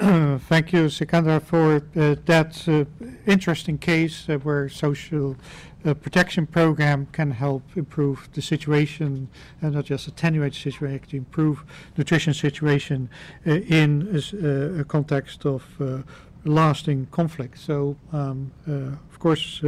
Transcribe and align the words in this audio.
Thank 0.48 0.72
you, 0.72 0.88
Sikandar, 0.88 1.40
for 1.40 1.76
uh, 1.76 2.14
that 2.24 2.66
uh, 2.66 2.86
interesting 3.26 3.76
case 3.76 4.30
uh, 4.30 4.38
where 4.38 4.66
social 4.70 5.36
protection 5.82 6.46
program 6.46 7.06
can 7.12 7.32
help 7.32 7.62
improve 7.76 8.26
the 8.32 8.40
situation 8.40 9.28
and 9.60 9.74
not 9.74 9.84
just 9.84 10.08
attenuate 10.08 10.54
the 10.54 10.58
situation, 10.58 10.94
actually 10.94 11.18
improve 11.18 11.64
nutrition 11.98 12.32
situation 12.32 13.10
uh, 13.46 13.50
in 13.50 14.22
a 14.32 14.80
a 14.80 14.84
context 14.84 15.44
of 15.44 15.62
uh, 15.80 15.98
lasting 16.44 17.06
conflict. 17.10 17.58
So, 17.58 17.96
um, 18.10 18.52
uh, 18.66 18.96
of 19.10 19.18
course, 19.18 19.62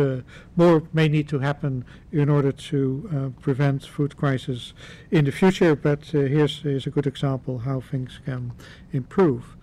more 0.56 0.82
may 0.94 1.08
need 1.08 1.28
to 1.28 1.40
happen 1.40 1.84
in 2.10 2.30
order 2.30 2.52
to 2.52 3.34
prevent 3.42 3.84
food 3.84 4.16
crisis 4.16 4.72
in 5.10 5.26
the 5.26 5.32
future, 5.32 5.76
but 5.76 6.06
here's, 6.06 6.62
here's 6.62 6.86
a 6.86 6.90
good 6.90 7.06
example 7.06 7.58
how 7.58 7.80
things 7.80 8.18
can 8.24 8.52
improve. 8.92 9.56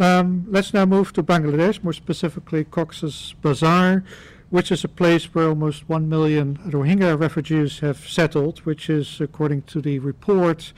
Um, 0.00 0.46
let's 0.48 0.72
now 0.72 0.86
move 0.86 1.12
to 1.12 1.22
Bangladesh, 1.22 1.84
more 1.84 1.92
specifically 1.92 2.64
Cox's 2.64 3.34
Bazar, 3.42 4.02
which 4.48 4.72
is 4.72 4.82
a 4.82 4.88
place 4.88 5.26
where 5.34 5.46
almost 5.46 5.90
1 5.90 6.08
million 6.08 6.56
Rohingya 6.68 7.20
refugees 7.20 7.80
have 7.80 8.08
settled, 8.08 8.60
which 8.60 8.88
is, 8.88 9.20
according 9.20 9.60
to 9.62 9.82
the 9.82 9.98
report, 9.98 10.72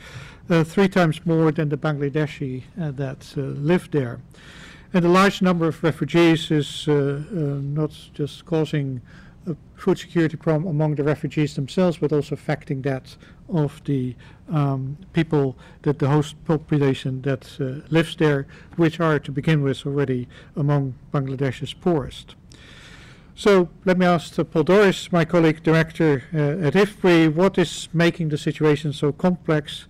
uh, 0.50 0.64
three 0.64 0.88
times 0.88 1.24
more 1.24 1.52
than 1.52 1.68
the 1.68 1.76
Bangladeshi 1.76 2.64
uh, 2.80 2.90
that 2.90 3.32
uh, 3.36 3.42
live 3.42 3.92
there. 3.92 4.18
And 4.92 5.04
the 5.04 5.08
large 5.08 5.40
number 5.40 5.68
of 5.68 5.84
refugees 5.84 6.50
is 6.50 6.88
uh, 6.88 6.92
uh, 6.92 7.34
not 7.62 7.92
just 8.14 8.44
causing 8.44 9.02
a 9.46 9.56
food 9.76 9.98
security 9.98 10.36
problem 10.36 10.66
among 10.66 10.94
the 10.94 11.02
refugees 11.02 11.54
themselves, 11.54 11.98
but 11.98 12.12
also 12.12 12.34
affecting 12.34 12.82
that 12.82 13.16
of 13.48 13.82
the 13.84 14.14
um, 14.50 14.96
people 15.12 15.56
that 15.82 15.98
the 15.98 16.08
host 16.08 16.36
population 16.44 17.22
that 17.22 17.60
uh, 17.60 17.86
lives 17.90 18.16
there, 18.16 18.46
which 18.76 19.00
are 19.00 19.18
to 19.18 19.32
begin 19.32 19.62
with 19.62 19.84
already 19.86 20.28
among 20.56 20.94
Bangladesh's 21.12 21.74
poorest. 21.74 22.34
So 23.34 23.70
let 23.84 23.98
me 23.98 24.06
ask 24.06 24.38
uh, 24.38 24.44
Paul 24.44 24.64
Dorosh, 24.64 25.10
my 25.10 25.24
colleague 25.24 25.62
director 25.62 26.22
uh, 26.34 26.66
at 26.66 26.74
IFPRI, 26.74 27.34
what 27.34 27.58
is 27.58 27.88
making 27.92 28.28
the 28.28 28.38
situation 28.38 28.92
so 28.92 29.10
complex 29.10 29.86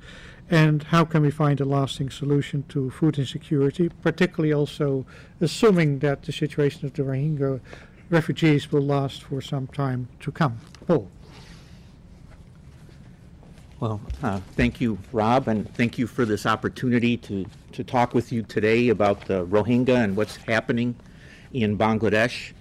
and 0.50 0.82
how 0.84 1.04
can 1.04 1.22
we 1.22 1.30
find 1.30 1.60
a 1.60 1.64
lasting 1.64 2.10
solution 2.10 2.62
to 2.68 2.90
food 2.90 3.18
insecurity, 3.18 3.88
particularly 3.88 4.52
also 4.52 5.06
assuming 5.40 6.00
that 6.00 6.22
the 6.22 6.32
situation 6.32 6.84
of 6.84 6.92
the 6.92 7.02
Rohingya 7.02 7.58
refugees 8.12 8.70
will 8.70 8.82
last 8.82 9.22
for 9.22 9.40
some 9.40 9.66
time 9.68 10.06
to 10.20 10.30
come. 10.30 10.60
Paul. 10.86 11.08
Well, 13.80 14.00
uh, 14.22 14.38
thank 14.54 14.80
you, 14.80 14.98
Rob, 15.12 15.48
and 15.48 15.68
thank 15.74 15.98
you 15.98 16.06
for 16.06 16.24
this 16.24 16.46
opportunity 16.46 17.16
to, 17.16 17.46
to 17.72 17.82
talk 17.82 18.14
with 18.14 18.30
you 18.30 18.42
today 18.42 18.90
about 18.90 19.26
the 19.26 19.44
Rohingya 19.46 20.04
and 20.04 20.16
what's 20.16 20.36
happening 20.36 20.94
in 21.52 21.76
Bangladesh. 21.76 22.52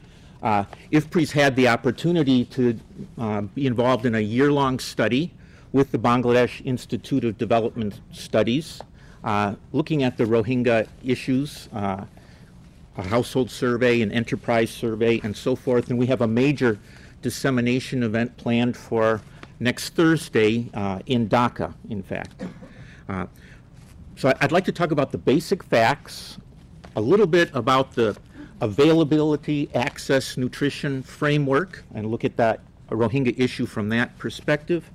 Uh, 0.41 0.63
IFPRI's 0.91 1.31
had 1.31 1.55
the 1.55 1.67
opportunity 1.67 2.45
to 2.45 2.79
uh, 3.19 3.41
be 3.41 3.67
involved 3.67 4.07
in 4.07 4.16
a 4.16 4.19
year-long 4.19 4.79
study 4.79 5.31
with 5.73 5.91
the 5.91 5.99
Bangladesh 5.99 6.66
Institute 6.66 7.23
of 7.23 7.38
Development 7.38 7.99
Studies, 8.11 8.81
uh, 9.23 9.53
looking 9.73 10.02
at 10.02 10.17
the 10.17 10.23
Rohingya 10.23 10.88
issues, 11.05 11.69
uh, 11.73 12.05
a 12.97 13.03
household 13.03 13.50
survey, 13.50 14.02
an 14.02 14.11
enterprise 14.11 14.70
survey, 14.70 15.20
and 15.23 15.36
so 15.36 15.56
forth. 15.56 15.89
And 15.89 15.97
we 15.97 16.08
have 16.08 16.22
a 16.22 16.28
major 16.28 16.80
dissemination 17.22 18.03
event 18.03 18.36
planned 18.38 18.75
for 18.75 19.22
next 19.59 19.94
Thursday 19.94 20.70
uh, 20.73 21.00
in 21.06 21.30
Dhaka, 21.30 21.73
in 21.89 22.03
fact. 22.03 22.44
Uh, 23.08 23.28
so 24.16 24.34
I'd 24.42 24.52
like 24.52 24.66
to 24.66 24.72
talk 24.72 24.92
about 24.92 25.12
the 25.12 25.17
basic 25.17 25.64
facts, 25.64 26.38
a 26.95 27.02
little 27.02 27.28
bit 27.28 27.50
about 27.53 27.94
the 27.94 28.17
availability, 28.59 29.69
access, 29.73 30.38
nutrition 30.38 31.02
framework, 31.02 31.84
and 31.95 32.12
look 32.12 32.23
at 32.23 32.38
that 32.38 32.59
Rohingya 32.89 33.39
issue 33.39 33.66
from 33.66 33.89
that 33.89 34.17
perspective. 34.17 34.91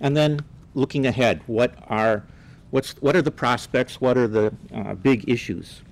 And 0.00 0.16
then 0.16 0.40
looking 0.74 1.06
ahead, 1.06 1.40
what 1.46 1.74
are, 1.88 2.24
what's, 2.70 2.92
what 3.00 3.16
are 3.16 3.22
the 3.22 3.30
prospects, 3.30 4.00
what 4.00 4.16
are 4.18 4.28
the 4.28 4.52
uh, 4.74 4.94
big 4.94 5.28
issues? 5.28 5.82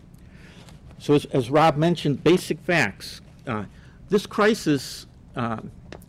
So 1.00 1.14
as, 1.14 1.24
as 1.26 1.50
Rob 1.50 1.76
mentioned, 1.76 2.22
basic 2.22 2.60
facts. 2.60 3.22
Uh, 3.46 3.64
this 4.10 4.26
crisis, 4.26 5.06
uh, 5.34 5.60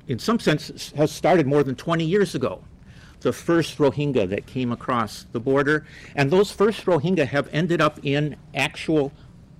in 0.07 0.19
some 0.19 0.39
sense, 0.39 0.91
has 0.91 1.11
started 1.11 1.47
more 1.47 1.63
than 1.63 1.75
20 1.75 2.03
years 2.03 2.35
ago. 2.35 2.61
The 3.21 3.31
first 3.31 3.77
Rohingya 3.77 4.29
that 4.29 4.47
came 4.47 4.71
across 4.71 5.25
the 5.31 5.39
border, 5.39 5.85
and 6.15 6.29
those 6.29 6.51
first 6.51 6.85
Rohingya 6.85 7.27
have 7.27 7.47
ended 7.53 7.79
up 7.79 7.99
in 8.03 8.35
actual 8.53 9.13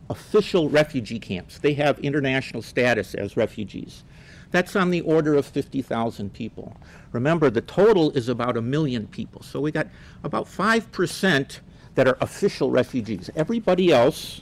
official 0.09 0.67
refugee 0.67 1.19
camps. 1.19 1.59
They 1.59 1.75
have 1.75 1.97
international 1.99 2.61
status 2.61 3.13
as 3.15 3.37
refugees. 3.37 4.03
That's 4.49 4.75
on 4.75 4.89
the 4.89 4.99
order 5.01 5.35
of 5.35 5.45
50,000 5.45 6.33
people. 6.33 6.75
Remember, 7.13 7.49
the 7.49 7.61
total 7.61 8.11
is 8.11 8.27
about 8.27 8.57
a 8.57 8.61
million 8.61 9.07
people. 9.07 9.41
So 9.43 9.61
we 9.61 9.71
got 9.71 9.87
about 10.25 10.45
5% 10.45 11.59
that 11.95 12.07
are 12.07 12.17
official 12.19 12.69
refugees. 12.69 13.29
Everybody 13.35 13.93
else, 13.93 14.41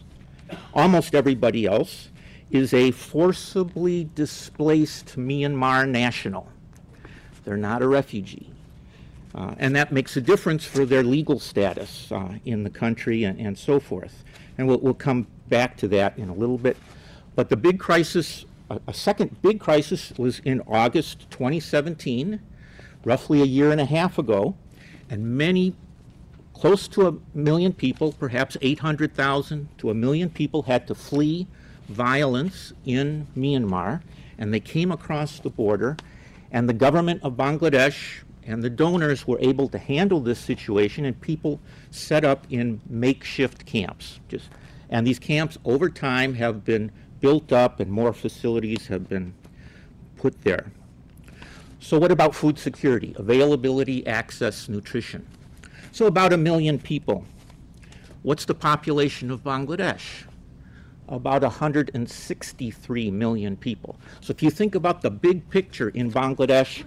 almost 0.74 1.16
everybody 1.16 1.66
else, 1.66 2.10
is 2.52 2.74
a 2.74 2.92
forcibly 2.92 4.10
displaced 4.16 5.18
Myanmar 5.18 5.88
national. 5.88 6.50
They're 7.46 7.58
not 7.58 7.82
a 7.82 7.88
refugee. 7.88 8.50
Uh, 9.36 9.54
and 9.60 9.76
that 9.76 9.92
makes 9.92 10.18
a 10.18 10.22
difference 10.22 10.66
for 10.66 10.86
their 10.86 11.04
legal 11.04 11.40
status 11.40 12.12
uh, 12.12 12.34
in 12.46 12.64
the 12.64 12.70
country 12.70 13.24
and, 13.24 13.40
and 13.40 13.58
so 13.58 13.80
forth. 13.80 14.24
And 14.58 14.68
we'll, 14.68 14.80
we'll 14.80 14.94
come 14.94 15.28
back 15.50 15.78
to 15.78 15.88
that 15.90 16.18
in 16.18 16.30
a 16.30 16.34
little 16.34 16.58
bit. 16.58 16.78
But 17.36 17.50
the 17.50 17.58
big 17.58 17.80
crisis, 17.80 18.46
a, 18.70 18.80
a 18.88 18.94
second 18.94 19.42
big 19.42 19.60
crisis, 19.60 20.12
was 20.18 20.40
in 20.40 20.62
August 20.68 21.30
2017, 21.30 22.40
roughly 23.06 23.42
a 23.42 23.46
year 23.46 23.72
and 23.72 23.80
a 23.80 23.86
half 23.86 24.18
ago, 24.18 24.56
and 25.10 25.38
many 25.38 25.76
close 26.60 26.90
to 26.90 27.08
a 27.08 27.14
million 27.34 27.72
people, 27.72 28.12
perhaps 28.12 28.58
800,000 28.62 29.70
to 29.78 29.90
a 29.90 29.94
million 29.94 30.30
people, 30.30 30.64
had 30.64 30.86
to 30.88 30.94
flee 30.96 31.48
violence 31.88 32.74
in 32.86 33.26
Myanmar, 33.36 34.02
and 34.38 34.54
they 34.54 34.60
came 34.60 34.92
across 34.92 35.40
the 35.40 35.50
border, 35.50 35.96
and 36.52 36.68
the 36.68 36.74
government 36.74 37.22
of 37.24 37.34
Bangladesh 37.34 38.24
and 38.46 38.62
the 38.62 38.70
donors 38.70 39.26
were 39.26 39.38
able 39.40 39.70
to 39.70 39.78
handle 39.78 40.20
this 40.20 40.40
situation, 40.40 41.06
and 41.06 41.20
people 41.22 41.62
set 41.92 42.26
up 42.26 42.46
in 42.50 42.82
makeshift 42.90 43.66
camps. 43.66 44.20
Just, 44.28 44.50
and 44.90 45.08
these 45.08 45.20
camps, 45.20 45.58
over 45.64 45.90
time, 45.90 46.34
have 46.34 46.66
been 46.66 46.92
built 47.22 47.54
up, 47.54 47.80
and 47.80 47.90
more 47.90 48.12
facilities 48.12 48.88
have 48.88 49.08
been 49.08 49.34
put 50.18 50.42
there. 50.42 50.72
So, 51.80 51.98
what 51.98 52.12
about 52.12 52.36
food 52.36 52.60
security? 52.60 53.16
Availability, 53.18 54.06
access, 54.06 54.68
nutrition. 54.68 55.26
So, 55.92 56.06
about 56.06 56.34
a 56.34 56.38
million 56.38 56.80
people. 56.80 57.26
What's 58.22 58.46
the 58.46 58.54
population 58.54 59.32
of 59.32 59.44
Bangladesh? 59.44 60.24
About 61.08 61.42
163 61.42 63.12
million 63.12 63.58
people. 63.58 63.98
So, 64.22 64.32
if 64.32 64.44
you 64.44 64.52
think 64.52 64.76
about 64.76 65.02
the 65.02 65.10
big 65.10 65.50
picture 65.50 65.90
in 65.90 66.12
Bangladesh, 66.12 66.84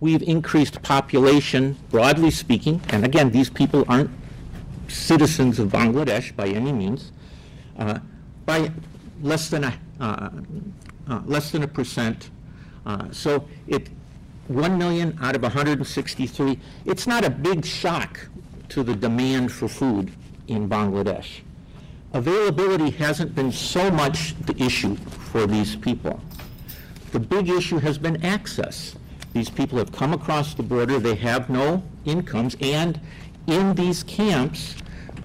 we've 0.00 0.22
increased 0.22 0.82
population, 0.82 1.76
broadly 1.90 2.30
speaking, 2.30 2.80
and 2.88 3.04
again, 3.04 3.30
these 3.30 3.48
people 3.48 3.84
aren't 3.88 4.10
citizens 4.88 5.58
of 5.58 5.68
Bangladesh 5.68 6.34
by 6.34 6.48
any 6.48 6.72
means, 6.72 7.12
uh, 7.78 8.00
by 8.44 8.70
less 9.22 9.48
than 9.48 9.64
a 9.64 9.78
uh, 10.00 10.30
uh, 11.08 11.20
less 11.24 11.52
than 11.52 11.62
a 11.62 11.68
percent. 11.68 12.30
Uh, 12.84 13.10
so 13.12 13.48
it 13.68 13.88
1 14.48 14.78
million 14.78 15.16
out 15.20 15.36
of 15.36 15.42
163. 15.42 16.58
It's 16.84 17.06
not 17.06 17.24
a 17.24 17.30
big 17.30 17.64
shock 17.64 18.28
to 18.70 18.82
the 18.82 18.94
demand 18.94 19.52
for 19.52 19.68
food 19.68 20.12
in 20.48 20.68
Bangladesh. 20.68 21.40
Availability 22.12 22.90
hasn't 22.90 23.34
been 23.34 23.52
so 23.52 23.90
much 23.90 24.36
the 24.40 24.62
issue 24.62 24.96
for 24.96 25.46
these 25.46 25.76
people. 25.76 26.20
The 27.12 27.20
big 27.20 27.48
issue 27.48 27.78
has 27.78 27.98
been 27.98 28.22
access. 28.24 28.96
These 29.32 29.48
people 29.48 29.78
have 29.78 29.92
come 29.92 30.12
across 30.12 30.54
the 30.54 30.62
border, 30.62 30.98
they 30.98 31.14
have 31.16 31.48
no 31.48 31.82
incomes, 32.04 32.56
and 32.60 33.00
in 33.46 33.74
these 33.74 34.02
camps, 34.02 34.76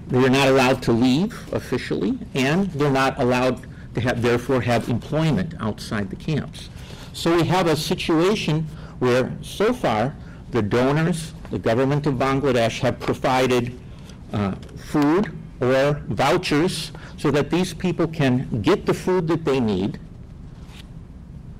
they're 0.08 0.30
not 0.30 0.48
allowed 0.48 0.82
to 0.84 0.92
leave 0.92 1.52
officially, 1.52 2.18
and 2.34 2.70
they're 2.72 2.90
not 2.90 3.20
allowed 3.20 3.66
to 3.94 4.00
have, 4.00 4.22
therefore 4.22 4.62
have 4.62 4.88
employment 4.88 5.54
outside 5.60 6.08
the 6.08 6.16
camps. 6.16 6.70
So 7.12 7.36
we 7.36 7.44
have 7.44 7.66
a 7.66 7.76
situation 7.76 8.66
where, 8.98 9.32
so 9.42 9.72
far, 9.72 10.14
the 10.50 10.62
donors, 10.62 11.32
the 11.50 11.58
government 11.58 12.06
of 12.06 12.14
Bangladesh, 12.14 12.80
have 12.80 12.98
provided 12.98 13.78
uh, 14.32 14.54
food 14.76 15.32
or 15.60 16.02
vouchers 16.08 16.92
so 17.16 17.30
that 17.30 17.50
these 17.50 17.74
people 17.74 18.06
can 18.06 18.62
get 18.62 18.86
the 18.86 18.94
food 18.94 19.26
that 19.28 19.44
they 19.44 19.60
need, 19.60 19.98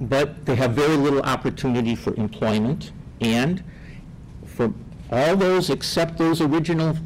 but 0.01 0.47
they 0.47 0.55
have 0.55 0.73
very 0.73 0.97
little 0.97 1.23
opportunity 1.23 1.95
for 1.95 2.15
employment. 2.15 2.93
And 3.21 3.63
for 4.47 4.73
all 5.11 5.37
those 5.37 5.71
except 5.71 6.19
those 6.19 6.41
original 6.41 6.97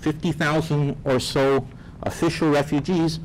50,000 0.00 0.96
or 1.04 1.18
so 1.18 1.66
official 2.02 2.50
refugees, 2.50 3.18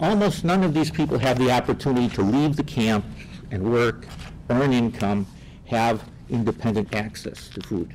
almost 0.00 0.44
none 0.44 0.64
of 0.64 0.74
these 0.74 0.90
people 0.90 1.18
have 1.18 1.38
the 1.38 1.50
opportunity 1.50 2.08
to 2.16 2.22
leave 2.22 2.56
the 2.56 2.64
camp 2.64 3.04
and 3.52 3.62
work, 3.72 4.06
earn 4.50 4.72
income, 4.72 5.26
have 5.66 6.04
independent 6.28 6.94
access 6.94 7.48
to 7.48 7.60
food. 7.62 7.94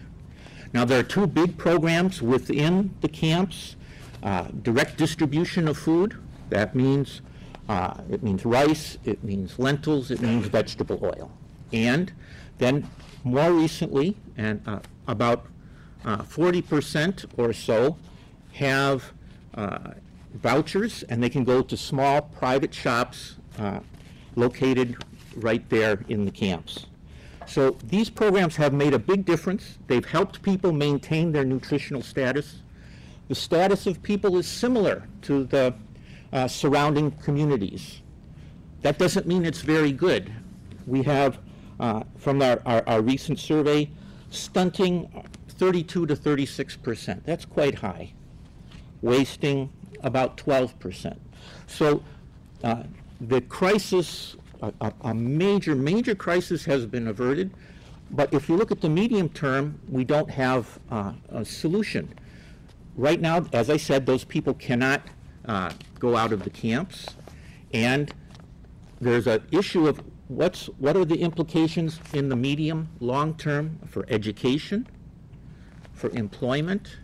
Now, 0.74 0.86
there 0.86 1.00
are 1.00 1.04
two 1.04 1.28
big 1.28 1.58
programs 1.58 2.22
within 2.22 2.94
the 3.02 3.10
camps. 3.10 3.76
Uh, 4.22 4.44
direct 4.64 4.98
distribution 4.98 5.68
of 5.68 5.78
food, 5.78 6.16
that 6.50 6.76
means, 6.76 7.22
uh, 7.70 7.94
it 8.10 8.22
means 8.22 8.46
rice, 8.46 8.98
it 9.06 9.24
means 9.24 9.58
lentils, 9.58 10.12
it 10.12 10.22
means 10.22 10.48
vegetable 10.48 11.00
oil. 11.02 11.32
And 11.72 12.12
then 12.58 12.90
more 13.24 13.52
recently, 13.52 14.18
and 14.38 14.62
uh, 14.68 14.80
about 15.08 15.46
uh, 16.06 16.18
40% 16.18 17.26
or 17.38 17.54
so 17.54 17.98
have 18.54 19.14
uh, 19.56 19.92
vouchers, 20.36 21.04
and 21.04 21.24
they 21.24 21.30
can 21.30 21.44
go 21.44 21.62
to 21.62 21.78
small 21.78 22.22
private 22.22 22.74
shops 22.74 23.36
uh, 23.58 23.80
located 24.36 24.98
right 25.36 25.68
there 25.70 26.04
in 26.10 26.26
the 26.26 26.32
camps. 26.32 26.86
So 27.50 27.72
these 27.84 28.12
programs 28.12 28.56
have 28.58 28.74
made 28.74 28.94
a 28.94 29.00
big 29.00 29.26
difference. 29.26 29.80
They've 29.88 30.06
helped 30.06 30.44
people 30.44 30.72
maintain 30.72 31.32
their 31.32 31.44
nutritional 31.44 32.04
status. 32.04 32.62
The 33.28 33.34
status 33.34 33.88
of 33.88 34.04
people 34.04 34.38
is 34.38 34.48
similar 34.48 35.08
to 35.24 35.46
the 35.46 35.74
uh, 36.32 36.48
surrounding 36.48 37.10
communities. 37.10 38.02
That 38.84 39.00
doesn't 39.00 39.26
mean 39.26 39.46
it's 39.46 39.62
very 39.62 39.92
good. 39.92 40.32
We 40.86 41.02
have, 41.04 41.40
uh, 41.80 42.04
from 42.18 42.44
our, 42.44 42.62
our, 42.68 42.88
our 42.88 43.02
recent 43.02 43.40
survey, 43.40 43.90
stunting 44.30 45.26
32 45.48 46.06
to 46.06 46.16
36 46.16 46.78
percent. 46.78 47.26
That's 47.26 47.46
quite 47.46 47.74
high. 47.74 48.14
Wasting 49.02 49.72
about 50.04 50.38
12 50.38 50.78
percent. 50.80 51.20
So 51.66 52.04
uh, 52.64 52.84
the 53.20 53.42
crisis, 53.42 54.36
a, 54.62 54.94
a- 55.02 55.14
major, 55.14 55.76
major 55.76 56.16
crisis 56.16 56.66
has 56.66 56.86
been 56.86 57.08
averted. 57.08 57.52
But 58.12 58.34
if 58.34 58.50
you 58.50 58.58
look 58.58 58.72
at 58.72 58.82
the 58.82 58.90
medium 58.90 59.30
term, 59.30 59.80
we 59.88 60.04
don't 60.04 60.30
have 60.30 60.80
uh, 60.90 61.14
a 61.30 61.46
solution. 61.46 62.14
Right 62.96 63.22
now, 63.22 63.46
as 63.54 63.70
I 63.70 63.78
said, 63.78 64.06
those 64.06 64.24
people 64.24 64.54
cannot 64.56 65.02
uh, 65.46 65.72
go 66.00 66.18
out 66.18 66.34
of 66.34 66.44
the 66.44 66.50
camps. 66.50 67.08
And 67.74 68.14
there's 69.00 69.28
an 69.28 69.44
issue 69.52 69.88
of 69.88 70.02
what's, 70.28 70.66
what 70.80 70.98
are 70.98 71.06
the 71.06 71.22
implications 71.22 72.00
in 72.14 72.30
the 72.30 72.36
medium, 72.36 72.90
long 73.00 73.36
term 73.36 73.80
for 73.88 74.06
education, 74.10 74.88
for 75.94 76.10
employment, 76.12 76.98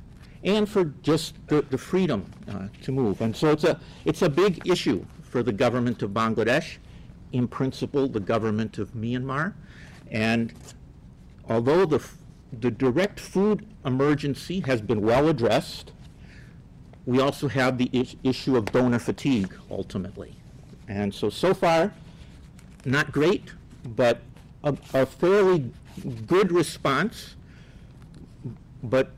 and 0.44 0.68
for 0.68 0.86
just 1.02 1.36
the, 1.48 1.62
the 1.64 1.78
freedom 1.78 2.32
uh, 2.50 2.68
to 2.84 2.92
move. 2.92 3.22
And 3.22 3.36
so 3.36 3.52
it's 3.52 3.64
a, 3.64 3.80
it's 4.06 4.22
a 4.22 4.30
big 4.30 4.68
issue 4.68 5.06
for 5.24 5.44
the 5.44 5.52
government 5.52 6.02
of 6.02 6.12
Bangladesh, 6.12 6.78
in 7.36 7.50
principle, 7.50 8.08
the 8.08 8.22
government 8.22 8.78
of 8.78 8.94
Myanmar. 8.94 9.54
And 10.10 10.54
although 11.50 11.86
the, 11.86 12.02
the 12.62 12.72
direct 12.72 13.20
food 13.20 13.68
emergency 13.84 14.62
has 14.62 14.82
been 14.82 15.02
well 15.02 15.28
addressed, 15.28 15.92
we 17.06 17.20
also 17.20 17.50
have 17.50 17.78
the 17.78 17.90
is- 17.92 18.16
issue 18.24 18.56
of 18.56 18.72
donor 18.72 19.00
fatigue 19.00 19.54
ultimately. 19.70 20.34
And 20.88 21.14
so, 21.14 21.30
so 21.30 21.54
far, 21.54 21.92
not 22.86 23.12
great, 23.12 23.52
but 23.84 24.22
a, 24.64 24.78
a 24.94 25.06
fairly 25.06 25.70
good 26.26 26.54
response. 26.54 27.36
But 28.82 29.12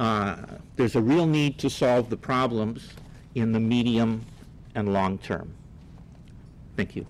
uh, 0.00 0.36
there's 0.74 0.96
a 0.96 1.00
real 1.00 1.26
need 1.26 1.58
to 1.58 1.70
solve 1.70 2.10
the 2.10 2.16
problems 2.16 2.88
in 3.36 3.52
the 3.52 3.60
medium 3.60 4.24
and 4.74 4.92
long 4.92 5.18
term. 5.18 5.54
Thank 6.76 6.96
you. 6.96 7.06